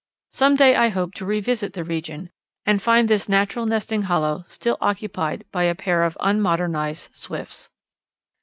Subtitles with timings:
[0.31, 2.31] Some day I hope to revisit the region
[2.65, 7.69] and find this natural nesting hollow still occupied by a pair of unmodernized Swifts.